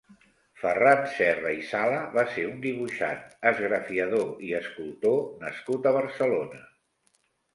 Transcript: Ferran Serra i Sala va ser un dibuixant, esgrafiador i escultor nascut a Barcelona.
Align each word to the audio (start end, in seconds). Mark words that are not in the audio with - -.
Ferran 0.59 1.01
Serra 1.15 1.51
i 1.57 1.59
Sala 1.71 1.97
va 2.15 2.23
ser 2.37 2.45
un 2.51 2.55
dibuixant, 2.63 3.21
esgrafiador 3.51 4.41
i 4.49 4.49
escultor 4.61 5.19
nascut 5.45 5.85
a 5.91 5.95
Barcelona. 5.99 6.63